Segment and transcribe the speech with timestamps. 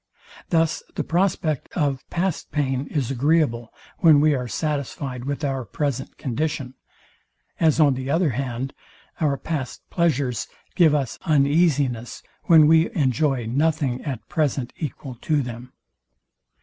[0.49, 6.17] Thus the prospect of past pain is agreeable, when we are satisfyed with our present
[6.17, 6.73] condition;
[7.59, 8.73] as on the other hand
[9.19, 15.71] our past pleasures give us uneasiness, when we enjoy nothing at present equal to them.